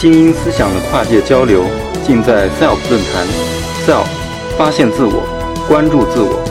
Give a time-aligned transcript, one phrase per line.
[0.00, 1.62] 精英思想的跨界交流，
[2.06, 3.26] 尽在 SELF 论坛。
[3.84, 4.06] SELF，
[4.56, 5.22] 发现自我，
[5.68, 6.42] 关注自我。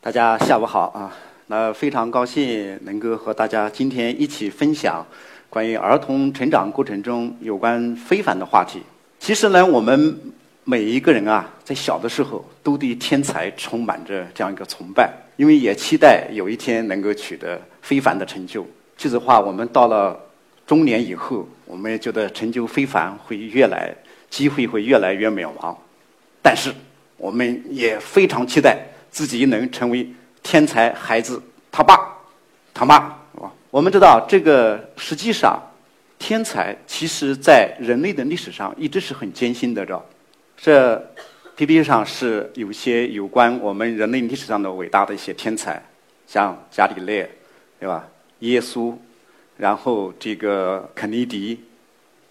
[0.00, 1.12] 大家下午好啊！
[1.48, 5.04] 那非常高兴能够和大家今天一起分享
[5.50, 8.82] 关于儿童成长过程中有关非凡的话题。
[9.18, 10.16] 其实呢，我们
[10.68, 18.66] 每一个人啊，在小的时候都对天才充满着这样一个崇拜，因为也期待有一天能够取得非凡的成就。
[18.96, 20.20] 其实话，我们到了
[20.66, 23.94] 中年以后，我们也觉得成就非凡会越来，
[24.28, 25.72] 机会会越来越渺茫。
[26.42, 26.74] 但是，
[27.16, 28.76] 我们也非常期待。
[29.08, 30.06] 自己能成为
[30.42, 31.40] 天才孩子
[31.72, 31.96] 他爸
[32.74, 33.16] 他妈！
[33.70, 35.58] 我们知道这个实际上，
[36.18, 40.04] 天才其实在人类的历史上一直是很艰辛的，知道
[40.56, 40.96] 这
[41.56, 45.82] PPT 上是有些有关我们人类历史上的伟大的一些天才，
[46.26, 47.28] 像伽利略，
[47.78, 48.08] 对吧？
[48.40, 48.94] 耶稣，
[49.56, 51.58] 然后这个肯尼迪，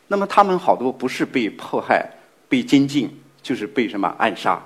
[0.08, 2.08] 那么他们好多不是被迫害、
[2.48, 3.10] 被监禁，
[3.42, 4.64] 就是被什么暗杀。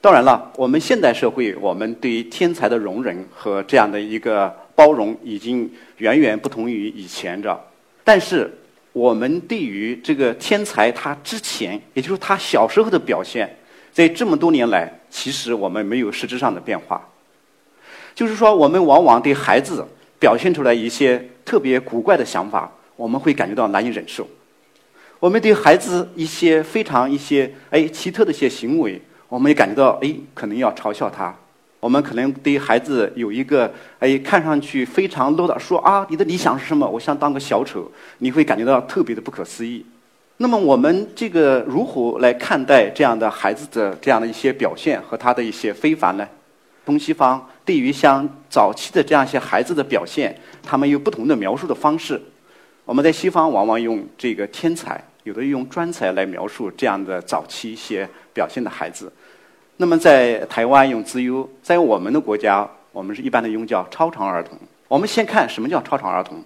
[0.00, 7.60] 当然了，我们现代社会，我们对于天才的容忍和这样的一个包容，已经远远不同于以前着。
[8.04, 8.52] 但是，
[8.92, 13.48] 我们对于这个天才他之前，也就是他小时候的表现，
[13.92, 17.06] 在这么多年来，其实我们没有实质上的变化。
[18.14, 19.86] 就是说，我们往往对孩子
[20.18, 24.26] 表现出来一些特别古怪的想法，我们会感觉到难以忍受。
[25.20, 29.00] 我们对孩子一些非常一些哎奇特的一些行为。
[29.28, 31.36] 我们也感觉到，哎，可能要嘲笑他。
[31.80, 36.88] 我们可能对孩子有一个，哎，看上去非常 low 的，说啊，你的理想是什么？
[36.88, 37.90] 我想当个小丑。
[38.18, 39.86] 你会感觉到特别的不可思议。
[40.38, 46.26] 那么，我们这个如何来看待这样的孩子的这样的一些表现和他的一些非凡呢？
[46.84, 52.20] 东西方对于像早期的这样一些孩子的表现，他们有不同的描述的方式。
[52.84, 55.02] 我们在西方往往用这个天才。
[55.24, 59.12] 有的用专才来描述这样的早期一些表现的孩子，
[59.80, 64.58] 那么在台湾用资优，在我们的国家，我们是一般的用叫超常儿童。
[64.88, 66.42] 我们先看什么叫超常儿童。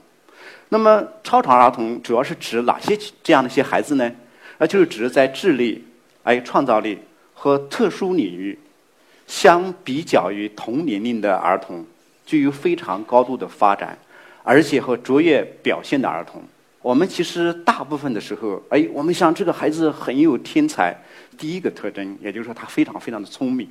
[0.68, 4.12] 那么超常儿童主要是指哪些这样的一些孩子呢？
[4.58, 5.82] 那就是指在智力、
[6.22, 6.98] 还有创造力
[7.32, 8.58] 和特殊领域，
[9.26, 11.86] 相比较于同年龄的儿童，
[12.26, 13.96] 具有非常高度的发展，
[14.42, 16.42] 而且和卓越表现的儿童。
[16.82, 20.92] 我们其实大部分的时候，哎，我们想这个孩子很有天才，
[21.38, 23.68] 第一个特征，也就是说他非常非常的聪明，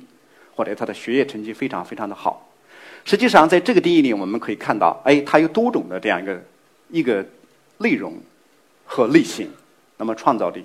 [0.54, 2.50] 或者他的学业成绩非常非常的好。
[3.04, 6.42] 实际上，在这个定义里，我们可以看到，哎，他有多种的这样一个
[6.88, 7.24] 一个
[7.78, 8.18] 内容
[8.84, 9.48] 和类型。
[9.98, 10.64] 那么创造力，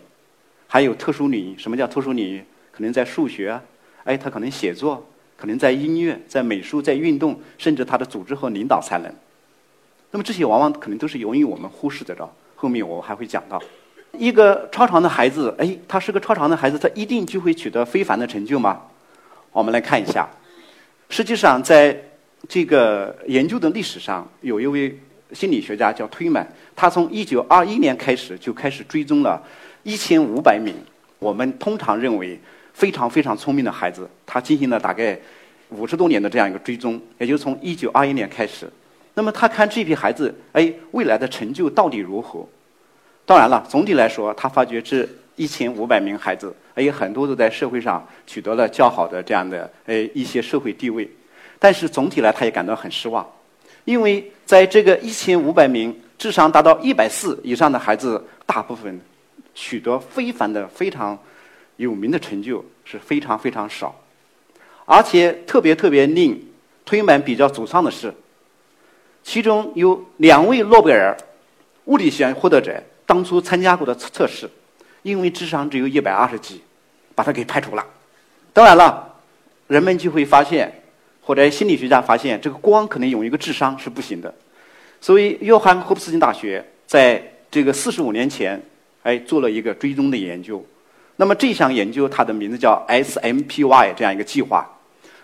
[0.67, 1.57] 还有特殊领域。
[1.59, 2.43] 什么叫特殊领域？
[2.71, 3.59] 可能在数学，
[4.03, 9.13] 哎，他可能写作，可能在音乐，在美术，在运动，甚至他的组织和领导才能。
[10.11, 12.29] 那么这些往往可能都是由于我们忽视的，着。
[12.55, 13.61] 后面我还会讲到，
[14.13, 18.81] 一个超常的孩子，哎，他是个超常的孩子，他一定就会取得非凡的成就吗？
[19.51, 20.27] 我们来看一下，
[21.09, 21.95] 实际上在
[22.49, 24.99] 这个研究的历史上，有一位
[25.33, 29.39] 心理学家叫推满，他从一九二一年开始就开始追踪了
[29.83, 30.73] 一千五百名
[31.19, 32.39] 我们通常认为
[32.73, 35.19] 非常非常聪明的孩子，他进行了大概
[35.69, 38.67] 五十多年的这样一个追踪，也就是从一九二一年开始。
[39.17, 42.47] 那么他看这批孩子，哎，未来的成就到底如何？
[43.25, 51.09] 当然了，总体来说，他发觉这一千五百名孩子，哎，很多都在社会上取得了较好的这样的哎一些社会地位。
[51.57, 53.27] 但是总体来，他也感到很失望，
[53.85, 59.01] 因为在这个一千五百名智商达到一百四以上的孩子，大部分
[59.55, 61.17] 取得非凡的、非常
[61.77, 63.99] 有名的成就是非常非常少，
[64.85, 66.39] 而且特别特别令
[66.85, 68.13] 推满比较沮丧的是。
[69.27, 71.15] 其中有两位诺贝尔
[71.83, 74.49] 物理学获得者当初参加过的测测试，
[75.01, 76.61] 因为智商只有一百二十几，
[77.13, 77.85] 把他给排除了。
[78.53, 79.15] 当然了，
[79.67, 80.81] 人们就会发现，
[81.21, 84.33] 或者心理学家发现，这个光可能有一个智商是不行的。
[85.01, 88.63] 所以，约翰霍普斯金大学在这个四十五年前，
[89.03, 90.65] 哎，做了一个追踪的研究。
[91.17, 94.65] 那么这项研究它的名字叫 SMPY 这样一个计划。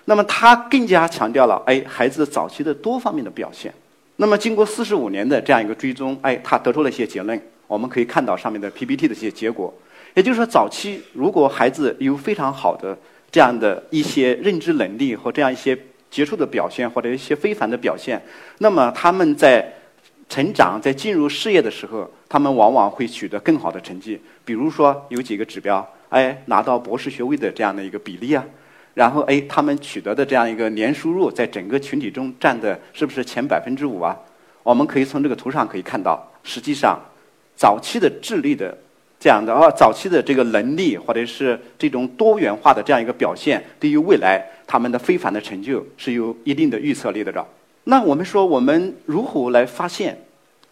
[0.03, 3.73] 那么它更加强调了哎孩子早期的多方面的表现。
[4.17, 7.39] 那么，经过四十五年的这样一个追踪，哎，他得出了一些结论。
[7.65, 9.73] 我们可以看到上面的 PPT 的一些结果，
[10.13, 12.95] 也就是说，早期如果孩子有非常好的
[13.31, 15.75] 这样的一些认知能力和这样一些
[16.11, 18.21] 杰出的表现，或者一些非凡的表现，
[18.59, 19.67] 那么他们在
[20.29, 24.21] 成长、在进入事业的时候，他们往往会取得更好的成绩。
[24.45, 28.45] 比如说，有几个指标，哎，拿到博士学位的这样的一个比例啊，
[28.93, 34.17] 然后哎，他们取得的这样一个年收入，在整个群体中占的是不是前百分之五啊？
[34.61, 36.99] 我们可以从这个图上可以看到，实际上
[37.55, 38.77] 早期的智力的
[39.19, 47.31] 这样的啊，早期的这个能力或者是这种多元化的这样一个表现，对于未来他们的非凡的成就是有一定的预测力的。
[47.31, 47.45] 着，
[47.85, 50.17] 那我们说，我们如何来发现，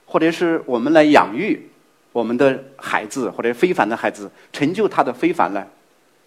[0.06, 1.70] 或者是我们来养育
[2.14, 5.66] 我们的孩子或者非凡的孩子，成就他的非凡呢？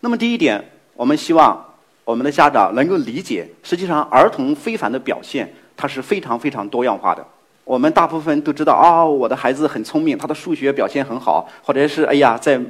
[0.01, 0.63] 那么第一点，
[0.95, 1.65] 我们希望
[2.05, 7.27] 我们的家长能够理解，实际上儿童非凡的表现，它是非常非常多样化的。
[7.65, 12.61] 我们大部分都知道啊，我的孩子很聪明，他的数学表现很好，或者是哎呀，在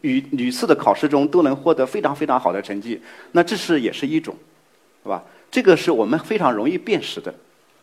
[0.00, 3.00] 屡屡次的考试中都能获得非常非常好的成绩。
[3.30, 4.34] 那这是也是一种，
[5.04, 5.22] 是吧？
[5.52, 7.32] 这个是我们非常容易辨识的。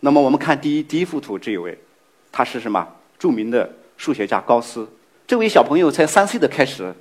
[0.01, 1.77] 那么我们看第一第一幅图这一位，
[2.33, 2.85] 他是什么？
[3.17, 4.85] 著名的数学家高斯。
[5.25, 6.93] 这位小朋友才三岁的开始，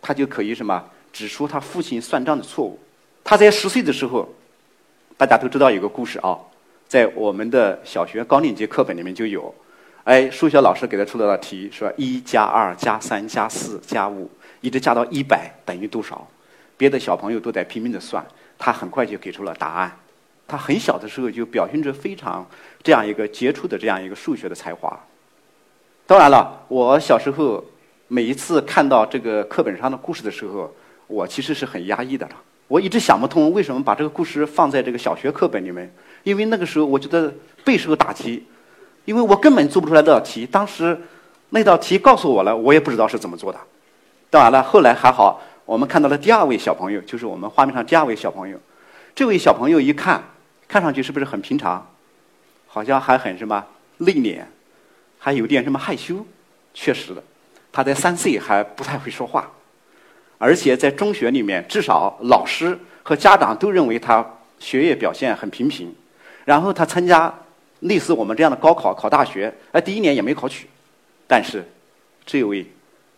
[0.00, 0.82] 他就可以什么
[1.12, 2.80] 指出他父亲算账的错误。
[3.24, 4.28] 他在十岁的时候，
[5.16, 6.38] 大家都知道有个故事啊。
[6.88, 9.54] 在我们的小学高年级课本里面就有，
[10.04, 14.30] 哎，数学老师给他出了道题，说一加二加三加四加五，
[14.60, 16.28] 一直加到一百等于多少？
[16.76, 18.22] 别的小朋友都在拼命的算，
[18.58, 19.96] 他很快就给出了答案。
[20.46, 22.46] 他很小的时候就表现着非常
[22.82, 25.00] 这样一个杰出的这样一个数学的才华。
[26.06, 27.64] 当然了，我小时候
[28.08, 30.70] 每一次看到这个课本上的故事的时候，
[31.06, 32.36] 我其实是很压抑的了。
[32.68, 35.92] 我一直想不通为什么把这个故事放在这个小学课本里面。
[36.22, 37.32] 因为那个时候我觉得
[37.64, 38.46] 备受打击，
[39.04, 40.46] 因为我根本做不出来那道题。
[40.46, 40.96] 当时
[41.50, 43.58] 那道题告诉我了，我也不知道是怎么做的。
[44.30, 48.58] 当然了，后来还好，我们看到了第二位小朋友，就是我们画面上第二位小朋友。
[49.14, 50.22] 这位小朋友一看，
[50.68, 51.86] 看上去是不是很平常？
[52.66, 53.62] 好像还很什么
[53.98, 54.42] 内敛，
[55.18, 56.24] 还有点什么害羞。
[56.72, 57.22] 确实的，
[57.70, 59.50] 他在三岁还不太会说话，
[60.42, 64.28] 而且在中学里面，至少老师和家长都认为他
[64.58, 65.94] 学业表现很平平。
[66.44, 67.32] 然后他参加
[67.78, 70.66] 类似我们这样的高考，考大学，哎，第一年也没考取。
[71.28, 71.64] 但是，
[72.26, 72.66] 这位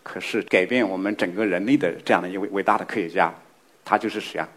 [0.03, 3.33] 可是改变我们整个人类的这样的一位伟大的科学家，
[3.83, 4.47] 他就是谁啊？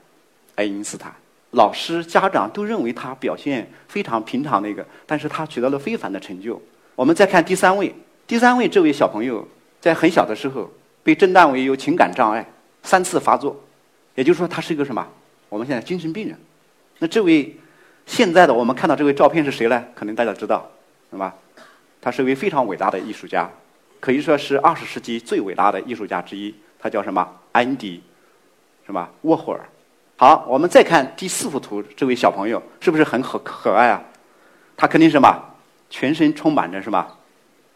[0.56, 1.11] 爱因斯坦。
[1.53, 6.61] 老师、家长都认为他表现非常平常的一个，但是他取得了非凡的成就。
[6.94, 7.94] 我们再看第三位，
[8.26, 9.49] 第三位这位小朋友
[9.81, 10.70] 在很小的时候
[11.03, 12.47] 被诊断为有情感障碍，
[12.88, 13.55] 三次发作，
[14.14, 15.06] 也就是说他是一个什么？
[15.50, 16.35] 我们现在精神病人。
[16.99, 17.55] 那这位。
[18.06, 19.85] 现在的我们看到这位照片是谁呢？
[19.94, 20.67] 可能大家知道，
[21.11, 21.35] 是吧？
[22.00, 23.50] 他是一位非常伟大的艺术家，
[24.00, 26.55] 可以说是二十世纪最伟大的艺术家之一。
[26.79, 27.29] 他叫什么？
[27.52, 28.02] 安迪，
[28.87, 29.11] 是吧？
[29.20, 29.61] 沃霍尔。
[30.17, 34.02] 好，我们再看第四幅图，这位小朋友是不是很可可爱啊？
[34.75, 35.44] 他肯定什么？
[35.91, 37.06] 全身充满着什么？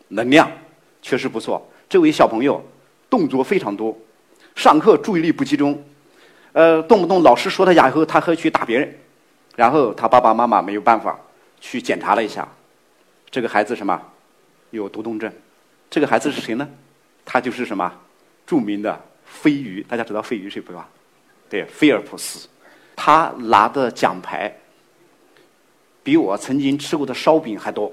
[0.09, 0.51] 能量，
[1.03, 1.71] 确实不错。
[1.91, 2.65] 这位小朋友
[3.11, 3.95] 动作非常多，
[4.55, 5.83] 上课注意力不集中，
[6.53, 8.99] 呃，动不动老师说他哑以后，他会去打别人。
[9.57, 11.19] 然后他爸爸妈妈没有办法
[11.61, 12.49] 去检查了一下，
[13.31, 14.01] 这个孩子什么
[14.71, 15.31] 有多动症？
[15.91, 16.69] 这个孩子是谁呢？
[17.25, 17.93] 他就是什么
[18.47, 20.89] 著名的飞鱼，大家知道飞鱼是谁吧？
[21.51, 22.49] 对，菲尔普斯，
[22.97, 24.55] 他拿的奖牌
[26.03, 27.93] 比我曾经吃过的烧饼还多。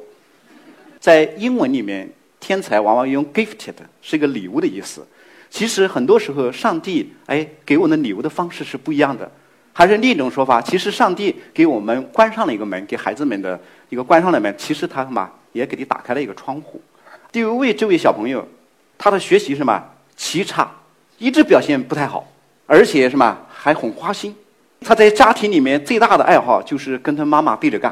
[1.00, 2.10] 在英文里面，
[2.40, 5.06] 天才往往用 gifted 是一个礼物的意思。
[5.50, 9.30] 其实很多时候，上帝哎给我们礼物的方式是不一样的。
[9.72, 16.82] 还是另一种说法，其实上帝给我们关上了一个门，给孩子们的一个关上了门，其实他什么也给你打开了一个窗户。
[17.32, 18.46] 第五位这位小朋友，
[18.98, 19.82] 他的学习什么
[20.18, 20.70] 奇差，
[21.18, 22.28] 一直表现不太好，
[22.66, 24.36] 而且什么还很花心。
[24.82, 27.92] 他在家庭里面最大的爱好就是跟他妈妈对着干，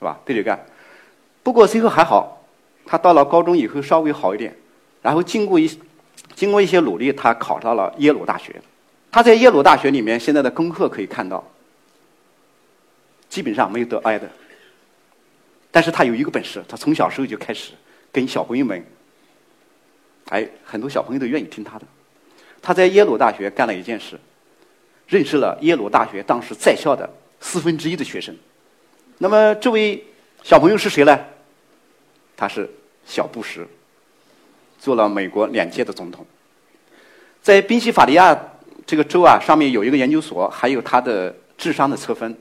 [0.00, 0.18] 是吧？
[0.24, 0.58] 对着干。
[1.42, 2.44] 不过最后还好，
[2.84, 4.56] 他到了高中以后稍微好一点，
[5.02, 5.70] 然后经过一
[6.34, 8.60] 经过一些努力，他考到了耶鲁大学。
[9.10, 11.42] 他在耶鲁大学里面现在的功课可以看到，
[13.28, 14.28] 基本上没有得 A 的。
[15.70, 17.72] 但是他有一个本事，他从小时候就开始
[18.12, 18.84] 跟小朋友们，
[20.30, 21.86] 哎，很多小朋友都愿意听他的。
[22.62, 24.18] 他在耶鲁大学干了一件事，
[25.06, 27.08] 认识了耶鲁大学当时在校的
[27.40, 28.36] 四分之一的学生。
[29.18, 30.04] 那么这位
[30.42, 31.18] 小朋友是谁呢？
[32.36, 32.68] 他是
[33.06, 33.64] 小布什，
[34.84, 36.26] 做了美国两届的总统，
[37.40, 38.38] 在宾夕法尼亚。
[38.86, 42.36] 这个州啊，上面有一个研究所，还有他的智商的测分，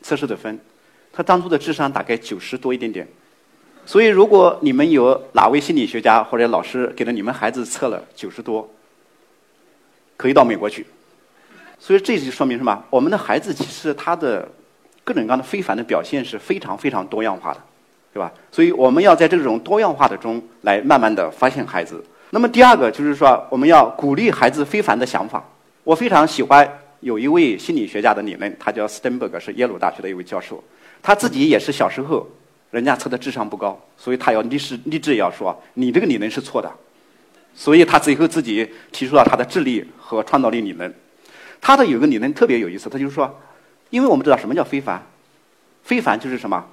[0.00, 0.56] 测试的分，
[1.12, 3.04] 他当初的智商大概九十多一点点。
[3.84, 8.70] 所以，如果你们有哪位心理学家或者老师给了你们孩子测了九十多，
[10.16, 10.86] 可以到美国去。
[11.80, 12.84] 所以，这就说明什么？
[12.88, 14.48] 我们的孩子其实他的
[15.02, 17.60] 各种各样的非凡的表现是非常非常多样化的，
[18.12, 18.30] 对吧？
[18.50, 22.04] 所以，我们要在这种多样化的中来慢慢的发现孩子。
[22.30, 25.42] 那么，第二个就是说，我们要鼓励孩子非凡的想法。
[25.84, 30.62] 我非常喜欢有一位心理学家的理论，他叫斯登伯格，是耶鲁大学的一位教授。
[31.02, 32.26] 他自己也是小时候，
[32.70, 36.70] 人家测的智商不高，所以他要立志立志要说你这个理论是错的。
[37.54, 40.92] 所以他最后自己提出了他的智力和创造力理论。
[41.60, 43.38] 他的有个理论特别有意思，他就是说，
[43.90, 45.02] 因为我们知道什么叫非凡，
[45.82, 46.64] 非凡就是什么，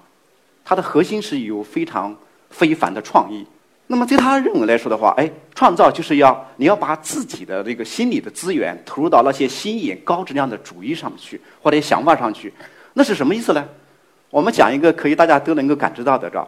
[0.70, 2.16] 它的核心是有非常
[2.52, 3.44] 非凡的创意。
[3.88, 12.54] 那么，在他认为来说的话，哎，创造就是要你要把自己的这个心理的资源投入到那些新颖、高质量的主意上去，或者想法上去，
[12.94, 13.68] 那是什么意思呢？
[14.30, 16.48] 我们讲一个可以大家都能够感知到的，这。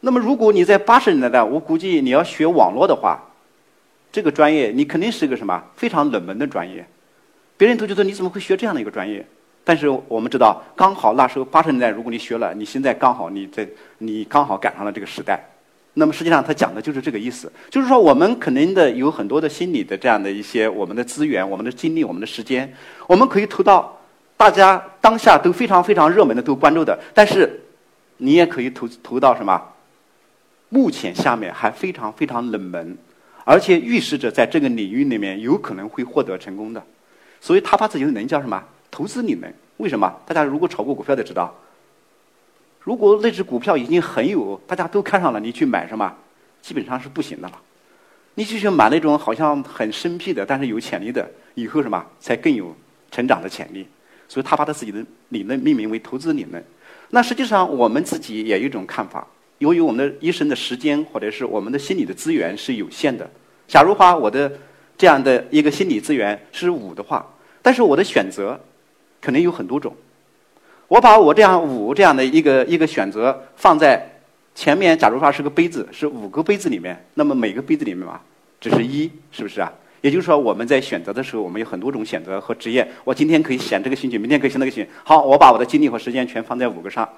[0.00, 3.18] 那么，如果你在八十年代，我估计你要学网络的话，
[4.12, 6.86] 这个专业你肯定是个什么非常冷门的专业，
[7.56, 9.26] 别人都觉得你怎么会学这样的一个专业？
[9.64, 13.66] 但是我们知道，刚好那时候八十年代，如果你学了，你现在刚好你在
[13.98, 15.42] 你刚好赶上了这个时代。
[15.94, 22.70] 那么实际上，他讲的就是这个意思，就是说我们可能的有很多的心理的这样的一些我们的资源、我们的精力、我们的时间，
[23.06, 23.96] 我们可以投到
[24.36, 27.60] 大家当下都非常非常热门的、都关注的，但是
[28.16, 29.62] 你也可以投投到什么？
[30.68, 32.98] 目前下面还非常非常冷门，
[33.44, 36.82] 而且预示着在这个领域里面有可能会获得成功的，
[37.40, 38.60] 所以他把自己的能叫什么？
[38.94, 39.52] 投资理论。
[39.78, 40.14] 为什么？
[40.24, 41.52] 大家如果炒过股票的知道。
[42.80, 46.14] 如果那只股票已经很有，大家都看上了，你去买什么，
[46.62, 47.60] 基本上是不行的了。
[48.36, 52.72] 你就去买那种好像很生僻的，但是有潜力的，以后什么才更有
[53.10, 53.84] 成长的潜力。
[54.28, 56.64] 所以他把他自己的理论命名为投资理论。
[57.10, 59.26] 那实际上我们自己也有一种看法，
[59.58, 63.28] 由于我们的一生的时间或者是我们的心理的资源是有限的。
[63.66, 64.52] 假如话我的
[64.96, 67.26] 这样的一个心理资源是五的话，
[67.60, 68.60] 但是我的选择
[69.24, 69.94] 可能有很多种。
[70.86, 74.06] 我把我这样五这样的一个一个选择放在
[74.54, 78.20] 前面，假如说是个杯子，是五个杯子里面，那么每个杯子里面嘛，
[78.60, 79.72] 只是一，是不是啊？
[80.02, 82.86] 也就是说，我们在选择的时候，我们有很多种选择和职业。
[83.04, 84.90] 我今天可以选这个兴趣，明天可以选那个兴趣。
[85.02, 87.08] 好，我把我的精力和时间全放在五个上。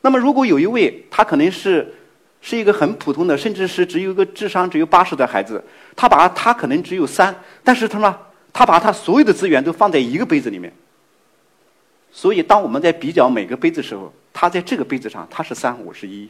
[0.00, 1.94] 那么，如果有一位他可能是
[2.40, 5.62] 是一个很普通的，甚至是只有一个智商只有八十的孩子，
[5.94, 8.18] 他把他可能只有三，但是他嘛，
[8.50, 10.72] 他把他所有的资源都放在一个杯子里面。
[12.12, 16.28] 所以，当我们在比较每个杯子时候，它在这个杯子上，它是三，我是一。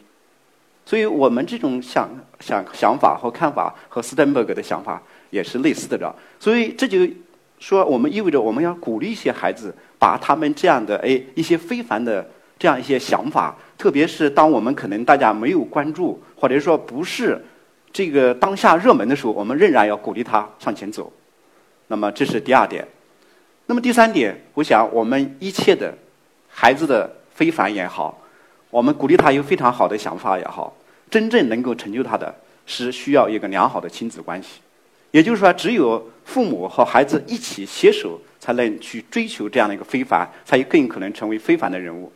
[0.85, 2.09] 所以我们这种想
[2.41, 6.15] 想想法和看法和斯登伯格的想法也是类似的，着。
[6.39, 6.99] 所以这就
[7.59, 17.43] 说，我们意味着我们要鼓励一些孩子，把他们这样的哎一些非凡的这样一些想法，特别是当我们可能大家没有关注，或者说不是
[17.93, 21.13] 这个当下热门的时候，我们仍然要鼓励他向前走。
[21.87, 22.87] 那么，这是第二点。
[23.71, 25.97] 那么第三点，我想我们一切的
[26.49, 28.21] 孩子的非凡也好，
[28.69, 30.77] 我们鼓励他有非常好的想法也好，
[31.09, 32.35] 真正能够成就他的
[32.67, 34.61] 是需要一个良好的亲子关系。
[35.13, 42.13] 也就是说，只有父母和孩子一起携手，才能去追求这样的一个非凡，才更可能成为非凡的人物。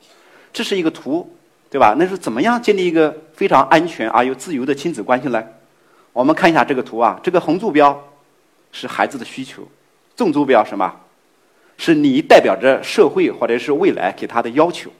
[0.52, 1.32] 这是一个图，
[1.70, 1.94] 对吧？
[1.96, 5.40] 那是怎么样建立一个非常安全而又自由的亲子关系呢？
[6.12, 7.96] 我们看一下这个图啊，这个横坐标
[8.72, 9.62] 是孩子的需求，
[10.16, 10.92] 纵坐标什么？
[11.76, 14.90] 是你代表着社会或者是未来给他的要求。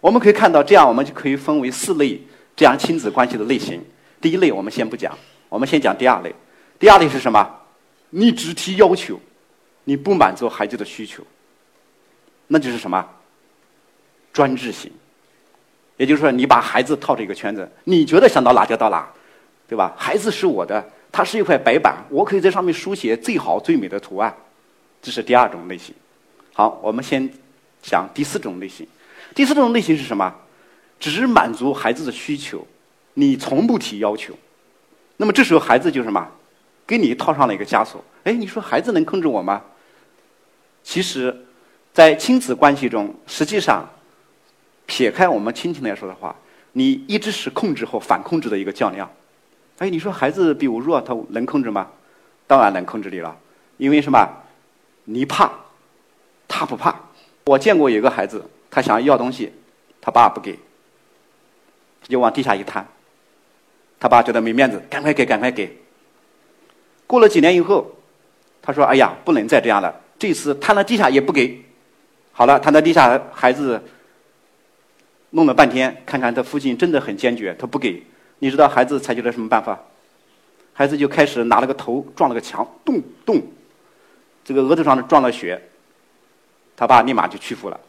[0.00, 2.20] 我们可以看到，这样我们就可以分为四类
[2.54, 3.82] 这样亲子关系的类型。
[4.20, 5.16] 第一类我们先不讲，
[5.48, 6.34] 我们先讲第二类。
[6.78, 7.60] 第二类是什么？
[8.10, 9.18] 你只提要求，
[9.84, 11.22] 你不满足孩子的需求，
[12.46, 13.04] 那就是什么？
[14.32, 14.92] 专制型。
[15.96, 19.08] 也就是说，你把孩子套这个圈子，你觉得想到哪就到哪，
[19.68, 19.94] 对吧？
[19.96, 24.34] 孩子是我的，他是一块白板，我可以在上面书写最好最美的图案。
[25.04, 25.94] 这是第二种类型。
[26.54, 27.30] 好，我们先
[27.82, 28.86] 讲第四种类型。
[29.34, 30.34] 第四种类型是什么？
[30.98, 32.66] 只满足孩子的需求，
[33.12, 34.32] 你从不提要求。
[35.18, 36.26] 那么这时候孩子就什么？
[36.86, 38.02] 给你套上了一个枷锁。
[38.22, 39.62] 哎，你说孩子能控制我吗？
[40.82, 41.36] 其实，
[41.92, 43.86] 在亲子关系中，实际上
[44.86, 46.34] 撇开我们亲情来说的话，
[46.72, 49.10] 你一直是控制和反控制的一个较量。
[49.76, 51.90] 哎，你说孩子比我弱，他能控制吗？
[52.46, 53.36] 当然能控制你了，
[53.76, 54.40] 因为什么？
[55.04, 55.50] 你怕，
[56.48, 56.94] 他不怕。
[57.46, 59.52] 我见过有个孩子，他想要东西，
[60.00, 60.58] 他爸不给，
[62.08, 62.86] 就往地下一摊。
[64.00, 65.78] 他爸觉得没面子，赶快给，赶快给。
[67.06, 67.90] 过了几年以后，
[68.62, 69.94] 他说：“哎呀，不能再这样了。
[70.18, 71.62] 这次摊到地下也不给。
[72.32, 73.82] 好了，摊到地下，孩子
[75.30, 78.02] 弄了半天，看看他父亲真的很坚决，他不给。
[78.38, 79.78] 你知道孩子采取了什么办法？
[80.72, 83.42] 孩子就开始拿了个头撞了个墙，咚咚。”
[84.44, 85.60] 这个额头上的撞了血，
[86.76, 87.80] 他爸立马就屈服了。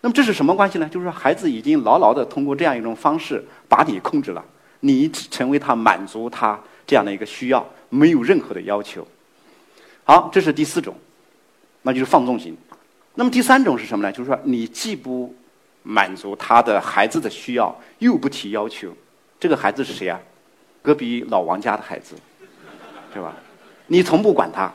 [0.00, 0.88] 那么这是什么关系呢？
[0.88, 4.44] 就是说孩子已经牢牢的通过这样一种方式把你控制了，
[4.80, 9.06] 你成为他满足他这样的一个需要，没有任何的要求。
[10.04, 10.94] 好，这是第四种，
[11.82, 12.56] 那就是放纵型。
[13.14, 14.12] 那么第三种是什么呢？
[14.12, 15.34] 就是说你既不
[15.82, 18.92] 满足他的孩子的需要，又不提要求，
[19.40, 20.20] 这个孩子是谁啊？
[20.82, 22.14] 隔壁老王家的孩子，
[23.12, 23.34] 对吧？
[23.88, 24.72] 你从不管他，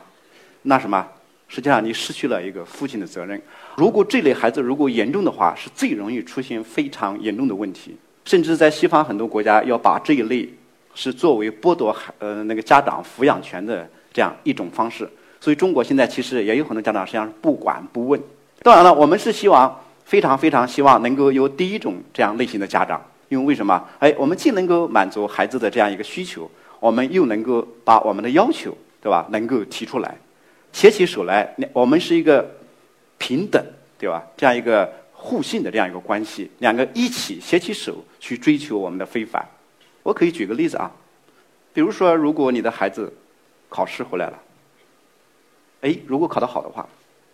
[0.63, 1.07] 那什么？
[1.47, 3.41] 实际上你失去了一个父亲的责任。
[3.75, 10.47] 如果这类孩子如果严重的话，是最容易出现非常严重的问题，甚至在西方很多国家要把这一类
[10.95, 15.09] 是作为剥夺孩呃那个家长抚养权的这样一种方式。
[15.41, 18.21] 所以中国现在其实也有很多家长实际上是不管不问。
[18.61, 23.83] 当然了，我们是希望非常非常希望能够有第一种这样类型的家长，因为为什么？
[23.99, 26.49] 哎，我们既能够满足孩子的这样一个需求，
[26.79, 29.27] 我们又能够把我们的要求，对吧？
[29.31, 30.15] 能够提出来，
[30.73, 32.49] 携起手来，我们是一个
[33.17, 33.63] 平等，
[33.97, 34.23] 对吧？
[34.37, 39.45] 这样一个互信的这样一个关系，两个一起携起手去追求我们的非凡。
[40.03, 40.91] 我可以举个例子啊，
[41.73, 43.13] 比如说，如果你的孩子
[43.69, 44.39] 考试回来了。
[45.81, 46.87] 哎，如果考得好的话，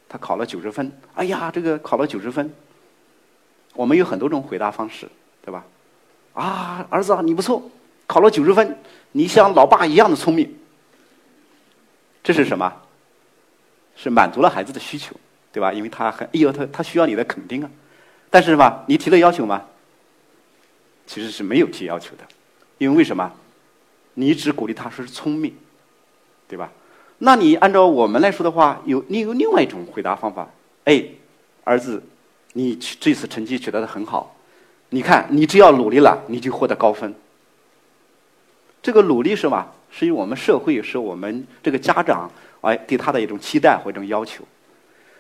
[0.08, 0.92] 他考了九十分。
[1.16, 2.54] 哎呀，这个考了九十分，
[3.74, 5.08] 我们有很多种回答方式，
[5.44, 5.66] 对吧？
[6.34, 7.62] 啊，儿子，你不错，
[8.06, 8.78] 考了九十分，
[9.12, 10.54] 你像老爸一样的聪明。
[12.24, 12.74] 这是什么？
[13.98, 15.14] 是满足了孩子的需求，
[15.52, 15.74] 对吧？
[15.74, 17.70] 因为他很，哎呦，他他需要你的肯定啊。
[18.30, 19.66] 但是吧，你提了要求吗？
[21.06, 22.24] 其实是没有提要求的，
[22.78, 23.34] 因为为什么？
[24.14, 25.56] 你只鼓励他说是聪明，
[26.48, 26.72] 对吧？
[27.20, 30.48] 那你按照我们来说的话，有你有另外一种回答方法。
[30.84, 31.04] 哎，
[31.64, 32.04] 儿子，
[32.54, 34.36] 你这次成绩取得的很好，
[34.90, 37.16] 你看你只要努力了，你就获得高分。
[38.82, 39.74] 这个努力是吧？
[39.90, 42.30] 是因为我们社会，是我们这个家长
[42.62, 44.44] 哎对他的一种期待或一种要求。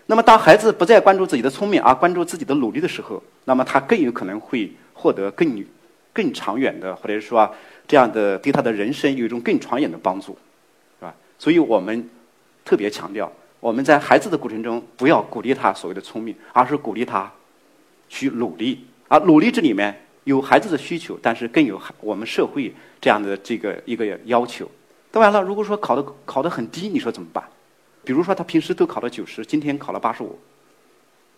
[0.08, 5.66] 那么当孩子不再关注自己的聪明，而关注自己的努力的时候，那么他更有可能会获得更
[6.14, 7.54] 更长远的，或者是说
[7.88, 10.38] 这样的对他的人生有一种更长远的帮助。
[11.00, 12.10] 是吧所以我们
[12.64, 17.32] 特别强调，我们在孩子的过程中不要鼓励他所谓的聪明，而是鼓励他
[18.08, 18.86] 去努力。
[19.10, 24.70] 而努力这里面有孩子的需求，但是更有我们社会这样的这个一个要求。
[25.10, 27.42] 当然了，如果说考的考的很低，你说怎么办？
[28.04, 30.38] 比如说他平时都考了九十，今天考了八十五，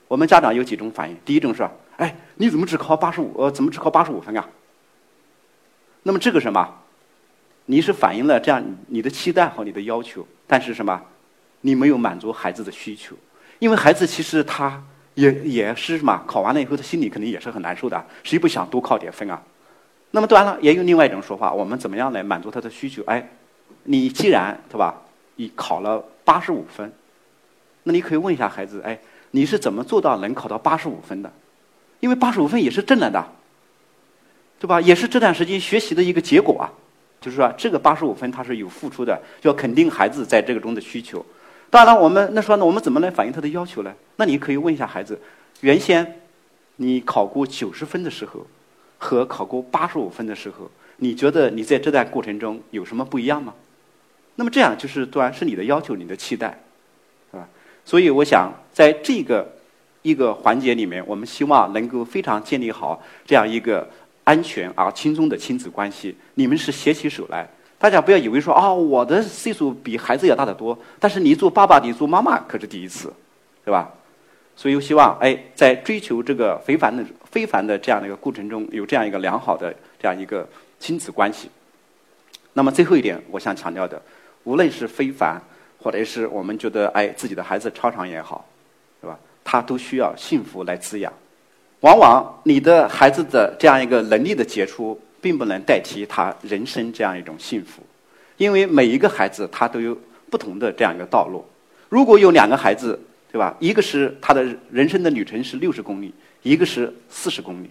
[0.07, 1.15] 我们家长有几种反应。
[1.23, 3.31] 第一种是：哎，你怎么只考八十五？
[3.37, 4.49] 呃，怎么只考八十五分啊？
[6.01, 6.67] 那么这个什么？
[7.67, 10.99] 你是反映了这样你的期待和你的要求，但是什么？
[11.61, 13.15] 你没有满足孩子的需求，
[13.59, 14.83] 因为孩子其实他
[15.19, 16.23] 也也是什么？
[16.25, 18.05] 考完了以后，他心里肯定也是很难受的。
[18.23, 19.41] 谁不想多考点分啊？
[20.11, 23.03] 那么当然了，也有另外一种说法，我们怎么样来满足他的需求？
[23.05, 23.29] 哎，
[23.83, 24.95] 你既然对吧？
[25.35, 26.91] 你考了八十五分，
[27.83, 28.97] 那你可以问一下孩子：哎，
[29.31, 31.31] 你是怎么做到能考到八十五分的？
[31.99, 33.23] 因为八十五分也是挣来的，
[34.59, 34.79] 对吧？
[34.79, 36.71] 也是这段时间学习的一个结果啊。
[37.21, 41.25] 就是说，这个八十五分他是有付出的，要肯定孩子在这个中的需求。
[41.69, 43.93] 当然了，我们那说呢，我们怎么来反映他的要求呢？
[44.15, 45.19] 那你可以问一下孩子：
[45.61, 46.21] 原先
[46.77, 48.45] 你考过九十分的时候，
[48.97, 53.53] 和考过八十五分的时候，你觉得你在这段过程中有什么不一样吗？
[54.35, 56.59] 那么这样就是当然是你的要求，你的期待，
[57.31, 57.47] 是吧？
[57.85, 59.47] 所以我想在这个
[60.01, 63.89] 一个环节里面，我们希望能够非常建立好这样一个。
[64.25, 67.49] 安全而轻松的亲子关系，你们是携起手来。
[67.79, 73.11] 大家不要以为说啊，我的岁数比孩子要大得多，但是你做爸爸，你做妈妈可是第一次，
[73.63, 73.89] 对吧？
[74.55, 80.45] 所以我希望，哎，在追求这个非凡的、非凡的这样的一个过程中，有这样一个良好的这样一个
[80.77, 81.49] 亲子关系。
[82.51, 84.01] 那么最后一点，我想强调的，
[84.43, 85.41] 无论是非凡，
[85.81, 88.45] 或者是我们觉得哎自己的孩子超常也好，
[88.99, 89.17] 对吧？
[89.45, 91.13] 他都需要幸福来滋养。
[91.79, 97.81] 往往你的孩子的这样一个能力的杰出，并不能代替他人生这样一种幸福，
[98.37, 99.97] 因为每一个孩子他都有
[100.29, 101.45] 不同的这样一个道路。
[101.87, 102.99] 如果有两个孩子，
[103.31, 103.55] 对吧？
[103.59, 107.69] 一个是他的人生的旅程是六十公里，一个是四十公里，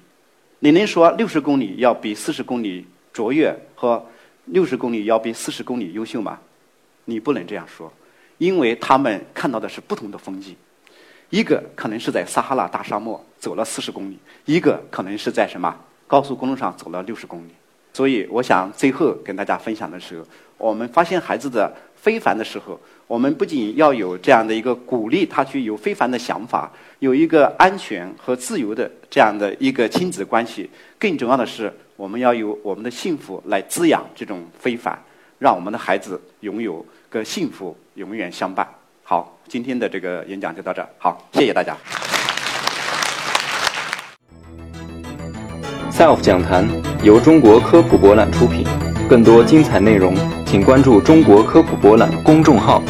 [0.61, 4.05] 你能说六十公里要比四十公里卓越和
[4.47, 6.39] 六十公里要比四十公里优秀吗？
[7.05, 7.93] 你不能这样说，
[8.39, 10.55] 因为他们看到的是不同的风景。
[11.31, 15.77] 一个可能是在撒哈拉大沙漠走了四十公里，一个可能是在什么
[16.09, 17.53] 高速公路上走了六十公里。
[17.93, 20.25] 所以，我想最后跟大家分享的时候，
[20.57, 34.97] 我们发现孩子的非凡的时候，我们不仅要有这样的一个鼓励他去有非凡的想法，有一个安全和自由的这样的一个亲子关系，更重要的是，我们要有我们的幸福来滋养这种非凡，
[35.41, 38.69] 让我们的孩子拥有个幸福永远相伴。
[39.03, 40.89] 好，今天的这个演讲就到这儿。
[40.99, 41.77] 好，谢谢大家。
[45.99, 46.65] SELF 讲坛
[47.03, 48.65] 由中国科普博览出品，
[49.09, 50.15] 更多精彩内容，
[50.47, 52.81] 请关注中国科普博览公众号。